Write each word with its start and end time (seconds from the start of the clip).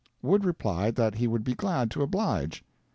Wood 0.23 0.43
replied 0.45 0.95
that 0.95 1.13
he 1.13 1.27
would 1.27 1.43
be 1.43 1.53
glad 1.53 1.91
to 1.91 2.01
oblige. 2.01 2.63